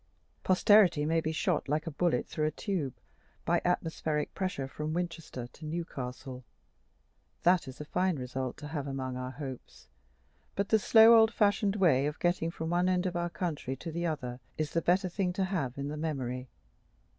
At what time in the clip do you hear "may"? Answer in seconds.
1.05-1.21